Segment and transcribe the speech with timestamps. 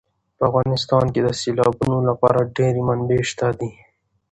[0.37, 3.71] په افغانستان کې د سیلابونو لپاره ډېرې منابع شته دي.